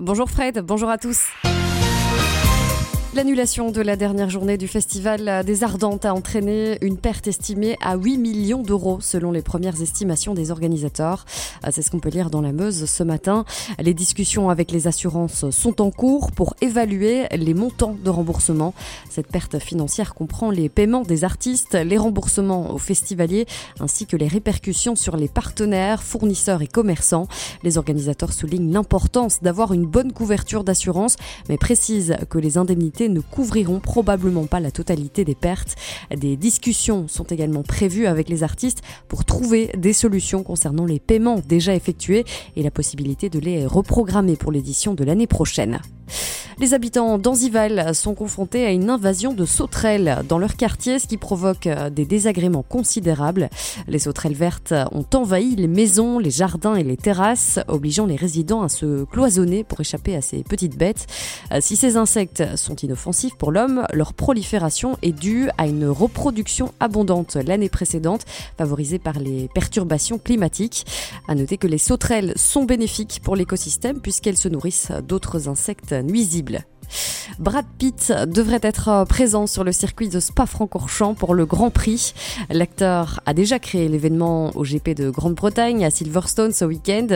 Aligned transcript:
Bonjour 0.00 0.30
Fred, 0.30 0.64
bonjour 0.64 0.88
à 0.88 0.96
tous. 0.96 1.28
L'annulation 3.12 3.72
de 3.72 3.80
la 3.80 3.96
dernière 3.96 4.30
journée 4.30 4.56
du 4.56 4.68
Festival 4.68 5.44
des 5.44 5.64
Ardentes 5.64 6.04
a 6.04 6.14
entraîné 6.14 6.78
une 6.80 6.96
perte 6.96 7.26
estimée 7.26 7.76
à 7.82 7.96
8 7.96 8.18
millions 8.18 8.62
d'euros 8.62 9.00
selon 9.00 9.32
les 9.32 9.42
premières 9.42 9.82
estimations 9.82 10.32
des 10.32 10.52
organisateurs. 10.52 11.24
C'est 11.72 11.82
ce 11.82 11.90
qu'on 11.90 11.98
peut 11.98 12.08
lire 12.08 12.30
dans 12.30 12.40
la 12.40 12.52
Meuse 12.52 12.84
ce 12.84 13.02
matin. 13.02 13.44
Les 13.80 13.94
discussions 13.94 14.48
avec 14.48 14.70
les 14.70 14.86
assurances 14.86 15.50
sont 15.50 15.82
en 15.82 15.90
cours 15.90 16.30
pour 16.30 16.54
évaluer 16.60 17.26
les 17.32 17.52
montants 17.52 17.96
de 18.00 18.10
remboursement. 18.10 18.74
Cette 19.10 19.26
perte 19.26 19.58
financière 19.58 20.14
comprend 20.14 20.52
les 20.52 20.68
paiements 20.68 21.02
des 21.02 21.24
artistes, 21.24 21.74
les 21.74 21.98
remboursements 21.98 22.72
aux 22.72 22.78
festivaliers 22.78 23.46
ainsi 23.80 24.06
que 24.06 24.16
les 24.16 24.28
répercussions 24.28 24.94
sur 24.94 25.16
les 25.16 25.28
partenaires, 25.28 26.04
fournisseurs 26.04 26.62
et 26.62 26.68
commerçants. 26.68 27.26
Les 27.64 27.76
organisateurs 27.76 28.32
soulignent 28.32 28.72
l'importance 28.72 29.42
d'avoir 29.42 29.72
une 29.72 29.86
bonne 29.86 30.12
couverture 30.12 30.62
d'assurance 30.62 31.16
mais 31.48 31.58
précisent 31.58 32.16
que 32.28 32.38
les 32.38 32.56
indemnités 32.56 32.99
ne 33.08 33.20
couvriront 33.20 33.80
probablement 33.80 34.46
pas 34.46 34.60
la 34.60 34.70
totalité 34.70 35.24
des 35.24 35.34
pertes. 35.34 35.76
Des 36.14 36.36
discussions 36.36 37.08
sont 37.08 37.24
également 37.24 37.62
prévues 37.62 38.06
avec 38.06 38.28
les 38.28 38.42
artistes 38.42 38.82
pour 39.08 39.24
trouver 39.24 39.70
des 39.76 39.92
solutions 39.92 40.42
concernant 40.42 40.84
les 40.84 41.00
paiements 41.00 41.40
déjà 41.46 41.74
effectués 41.74 42.24
et 42.56 42.62
la 42.62 42.70
possibilité 42.70 43.28
de 43.28 43.38
les 43.38 43.66
reprogrammer 43.66 44.36
pour 44.36 44.52
l'édition 44.52 44.94
de 44.94 45.04
l'année 45.04 45.26
prochaine. 45.26 45.80
Les 46.60 46.74
habitants 46.74 47.16
d'Anzival 47.16 47.94
sont 47.94 48.14
confrontés 48.14 48.66
à 48.66 48.70
une 48.70 48.90
invasion 48.90 49.32
de 49.32 49.46
sauterelles 49.46 50.18
dans 50.28 50.36
leur 50.36 50.56
quartier, 50.56 50.98
ce 50.98 51.06
qui 51.06 51.16
provoque 51.16 51.66
euh, 51.66 51.88
des 51.88 52.04
désagréments 52.04 52.62
considérables. 52.62 53.48
Les 53.88 53.98
sauterelles 53.98 54.34
vertes 54.34 54.74
ont 54.92 55.06
envahi 55.14 55.56
les 55.56 55.68
maisons, 55.68 56.18
les 56.18 56.30
jardins 56.30 56.74
et 56.74 56.82
les 56.82 56.98
terrasses, 56.98 57.60
obligeant 57.66 58.04
les 58.04 58.14
résidents 58.14 58.60
à 58.60 58.68
se 58.68 59.04
cloisonner 59.04 59.64
pour 59.64 59.80
échapper 59.80 60.14
à 60.14 60.20
ces 60.20 60.42
petites 60.42 60.76
bêtes. 60.76 61.06
Euh, 61.50 61.60
si 61.62 61.76
ces 61.76 61.96
insectes 61.96 62.44
sont 62.56 62.76
inoffensifs 62.76 63.36
pour 63.36 63.52
l'homme, 63.52 63.86
leur 63.94 64.12
prolifération 64.12 64.98
est 65.00 65.18
due 65.18 65.48
à 65.56 65.66
une 65.66 65.86
reproduction 65.86 66.74
abondante 66.78 67.36
l'année 67.36 67.70
précédente, 67.70 68.26
favorisée 68.58 68.98
par 68.98 69.18
les 69.18 69.48
perturbations 69.54 70.18
climatiques. 70.18 70.84
À 71.26 71.34
noter 71.34 71.56
que 71.56 71.66
les 71.66 71.78
sauterelles 71.78 72.34
sont 72.36 72.64
bénéfiques 72.64 73.22
pour 73.24 73.34
l'écosystème 73.34 74.02
puisqu'elles 74.02 74.36
se 74.36 74.48
nourrissent 74.48 74.92
d'autres 75.08 75.48
insectes 75.48 75.94
nuisibles 75.94 76.49
possible. 76.50 77.19
Brad 77.40 77.64
Pitt 77.78 78.12
devrait 78.26 78.60
être 78.60 79.06
présent 79.08 79.46
sur 79.46 79.64
le 79.64 79.72
circuit 79.72 80.10
de 80.10 80.20
Spa-Francorchamps 80.20 81.14
pour 81.14 81.34
le 81.34 81.46
Grand 81.46 81.70
Prix. 81.70 82.12
L'acteur 82.50 83.20
a 83.24 83.32
déjà 83.32 83.58
créé 83.58 83.88
l'événement 83.88 84.50
au 84.56 84.62
GP 84.62 84.90
de 84.90 85.08
Grande-Bretagne 85.08 85.82
à 85.82 85.90
Silverstone 85.90 86.52
ce 86.52 86.66
week-end. 86.66 87.06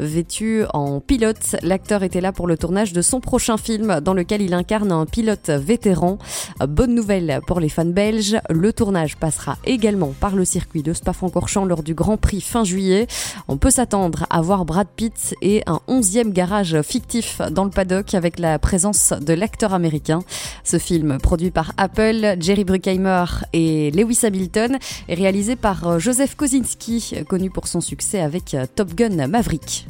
Vêtu 0.00 0.64
en 0.74 0.98
pilote, 0.98 1.54
l'acteur 1.62 2.02
était 2.02 2.20
là 2.20 2.32
pour 2.32 2.48
le 2.48 2.58
tournage 2.58 2.92
de 2.92 3.00
son 3.02 3.20
prochain 3.20 3.56
film 3.56 4.00
dans 4.00 4.14
lequel 4.14 4.42
il 4.42 4.52
incarne 4.52 4.90
un 4.90 5.06
pilote 5.06 5.48
vétéran. 5.48 6.18
Bonne 6.66 6.96
nouvelle 6.96 7.40
pour 7.46 7.60
les 7.60 7.68
fans 7.68 7.84
belges, 7.84 8.36
le 8.50 8.72
tournage 8.72 9.16
passera 9.16 9.58
également 9.64 10.12
par 10.18 10.34
le 10.34 10.44
circuit 10.44 10.82
de 10.82 10.92
Spa-Francorchamps 10.92 11.66
lors 11.66 11.84
du 11.84 11.94
Grand 11.94 12.16
Prix 12.16 12.40
fin 12.40 12.64
juillet. 12.64 13.06
On 13.46 13.58
peut 13.58 13.70
s'attendre 13.70 14.26
à 14.28 14.40
voir 14.40 14.64
Brad 14.64 14.88
Pitt 14.96 15.36
et 15.40 15.62
un 15.68 15.78
onzième 15.86 16.32
garage 16.32 16.82
fictif 16.82 17.40
dans 17.52 17.62
le 17.62 17.70
paddock 17.70 18.14
avec 18.14 18.40
la 18.40 18.58
présence 18.58 19.12
de 19.12 19.34
l'acteur 19.34 19.67
américain. 19.74 20.20
Ce 20.64 20.78
film, 20.78 21.18
produit 21.18 21.50
par 21.50 21.72
Apple, 21.76 22.36
Jerry 22.40 22.64
Bruckheimer 22.64 23.24
et 23.52 23.90
Lewis 23.90 24.20
Hamilton, 24.22 24.78
est 25.08 25.14
réalisé 25.14 25.56
par 25.56 25.86
euh, 25.86 25.98
Joseph 25.98 26.34
Kosinski, 26.34 27.14
connu 27.28 27.50
pour 27.50 27.68
son 27.68 27.80
succès 27.80 28.20
avec 28.20 28.54
euh, 28.54 28.66
Top 28.74 28.94
Gun 28.94 29.26
Maverick. 29.26 29.86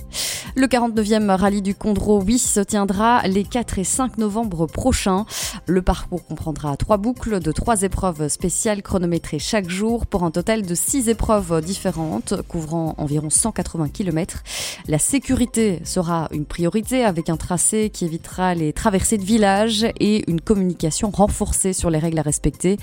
Le 0.55 0.67
49e 0.67 1.31
rallye 1.31 1.63
du 1.63 1.75
Condro, 1.75 2.23
oui, 2.23 2.39
se 2.39 2.61
tiendra 2.61 3.23
les 3.29 3.45
4 3.45 3.79
et 3.79 3.85
5 3.85 4.19
novembre 4.19 4.67
prochains. 4.67 5.27
Le 5.67 5.83
parcours 5.83 6.25
comprendra 6.27 6.77
trois 6.77 6.97
boucles 6.97 7.41
de 7.41 7.53
trois 7.53 7.83
épreuves 7.83 8.29
spéciales 8.29 8.83
chronométrées 8.83 9.39
chaque 9.39 9.69
jour 9.69 10.07
pour 10.07 10.25
un 10.25 10.31
total 10.31 10.63
de 10.63 10.75
6 10.75 11.09
épreuves 11.09 11.61
différentes 11.61 12.35
couvrant 12.49 12.95
environ 12.99 13.31
180 13.31 13.89
km. 13.91 14.43
La 14.89 14.99
sécurité 14.99 15.81
sera 15.85 16.29
une 16.33 16.47
priorité 16.47 17.05
avec 17.05 17.29
un 17.29 17.37
tracé 17.37 17.91
qui 17.91 18.05
évitera 18.07 18.55
les 18.55 18.73
traversées 18.73 19.19
de 19.19 19.25
villages 19.25 19.87
et 20.01 20.29
une 20.31 20.41
communication 20.41 21.11
renforcée 21.11 21.73
sur 21.73 21.91
les 21.91 21.99
règles 21.99 22.19
à 22.19 22.23
respecter. 22.23 22.79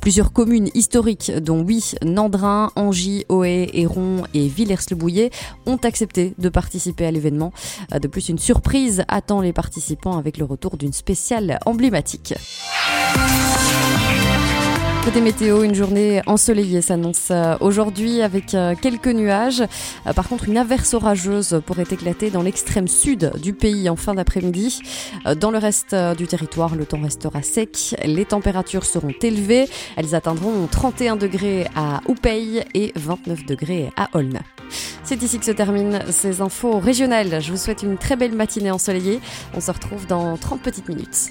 Plusieurs 0.00 0.32
communes 0.32 0.68
historiques, 0.74 1.32
dont 1.40 1.62
oui, 1.62 1.92
Nandrin, 2.04 2.70
Angy, 2.76 3.24
Oé, 3.28 3.70
Héron 3.72 4.22
et 4.34 4.48
Villers-le-Bouillet, 4.48 5.30
ont 5.64 5.78
accepté 5.82 6.34
de 6.38 6.48
participer 6.48 7.05
à 7.06 7.10
l'événement. 7.10 7.52
Euh, 7.94 7.98
de 7.98 8.08
plus, 8.08 8.28
une 8.28 8.38
surprise 8.38 9.04
attend 9.08 9.40
les 9.40 9.52
participants 9.52 10.18
avec 10.18 10.38
le 10.38 10.44
retour 10.44 10.76
d'une 10.76 10.92
spéciale 10.92 11.58
emblématique. 11.66 12.34
Côté 15.04 15.20
météo, 15.20 15.62
une 15.62 15.74
journée 15.74 16.20
ensoleillée 16.26 16.82
s'annonce 16.82 17.28
euh, 17.30 17.56
aujourd'hui 17.60 18.22
avec 18.22 18.54
euh, 18.54 18.74
quelques 18.74 19.06
nuages. 19.06 19.62
Par 20.16 20.28
contre, 20.28 20.48
une 20.48 20.58
averse 20.58 20.94
orageuse 20.94 21.60
pourrait 21.64 21.86
éclater 21.88 22.30
dans 22.30 22.42
l'extrême 22.42 22.88
sud 22.88 23.30
du 23.40 23.52
pays 23.52 23.88
en 23.88 23.94
fin 23.94 24.14
d'après-midi. 24.14 24.80
Dans 25.40 25.52
le 25.52 25.58
reste 25.58 25.94
du 26.18 26.26
territoire, 26.26 26.74
le 26.74 26.86
temps 26.86 27.00
restera 27.00 27.42
sec. 27.42 27.94
Les 28.04 28.24
températures 28.24 28.84
seront 28.84 29.14
élevées. 29.22 29.68
Elles 29.96 30.16
atteindront 30.16 30.66
31 30.66 31.14
degrés 31.14 31.66
à 31.76 32.00
Oupey 32.08 32.64
et 32.74 32.92
29 32.96 33.46
degrés 33.46 33.90
à 33.96 34.08
Olne. 34.12 34.40
C'est 35.08 35.22
ici 35.22 35.38
que 35.38 35.44
se 35.44 35.52
terminent 35.52 36.00
ces 36.10 36.40
infos 36.40 36.80
régionales. 36.80 37.40
Je 37.40 37.52
vous 37.52 37.56
souhaite 37.56 37.84
une 37.84 37.96
très 37.96 38.16
belle 38.16 38.34
matinée 38.34 38.72
ensoleillée. 38.72 39.20
On 39.54 39.60
se 39.60 39.70
retrouve 39.70 40.04
dans 40.08 40.36
30 40.36 40.60
petites 40.60 40.88
minutes. 40.88 41.30